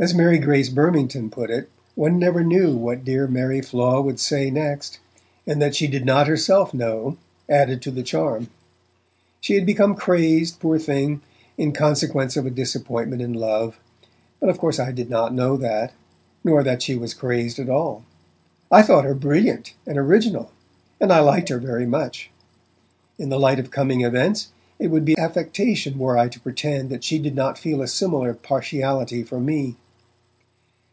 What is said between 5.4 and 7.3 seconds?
and that she did not herself know